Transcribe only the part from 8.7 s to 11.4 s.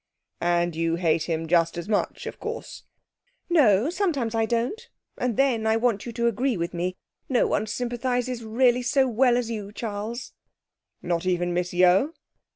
so well as you, Charles.' 'Not